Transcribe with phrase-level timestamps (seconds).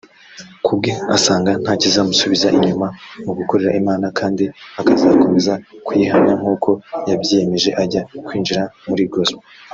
[0.65, 2.87] Kubwe asanga ntakizamusubiza inyuma
[3.25, 4.43] mu gukorera Imana kandi
[4.79, 5.53] akazakomeza
[5.85, 6.69] kuyihamya nkuko
[7.09, 9.43] yabyiyemeje ajya kwinjira muri Gospel